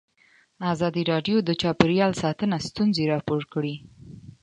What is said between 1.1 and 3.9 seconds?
راډیو د چاپیریال ساتنه ستونزې راپور کړي.